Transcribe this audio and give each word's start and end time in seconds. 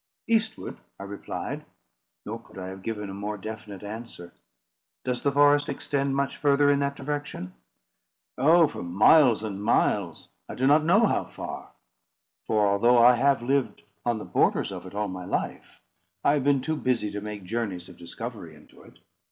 "Eastward," 0.25 0.77
I 0.99 1.03
replied; 1.03 1.63
nor 2.25 2.39
could 2.41 2.57
I 2.57 2.69
have 2.69 2.81
given 2.81 3.07
a 3.07 3.13
more 3.13 3.37
definite 3.37 3.83
answer. 3.83 4.33
"Does 5.05 5.21
the 5.21 5.31
forest 5.31 5.69
extend 5.69 6.15
much 6.15 6.37
further 6.37 6.71
in 6.71 6.79
that 6.79 6.95
direction?" 6.95 7.53
"Oh! 8.35 8.67
for 8.67 8.81
miles 8.81 9.43
and 9.43 9.63
miles; 9.63 10.27
I 10.49 10.55
do 10.55 10.65
not 10.65 10.83
know 10.85 11.05
how 11.05 11.25
far. 11.25 11.73
For 12.47 12.67
although 12.67 12.97
I 12.97 13.13
have 13.13 13.43
lived 13.43 13.83
on 14.03 14.17
the 14.17 14.25
borders 14.25 14.71
of 14.71 14.87
it 14.87 14.95
all 14.95 15.07
my 15.07 15.25
life, 15.25 15.81
I 16.23 16.33
have 16.33 16.43
been 16.43 16.61
too 16.63 16.77
busy 16.77 17.11
to 17.11 17.21
make 17.21 17.43
journeys 17.43 17.87
of 17.87 17.95
discovery 17.97 18.55
into 18.55 18.81
it. 18.81 18.97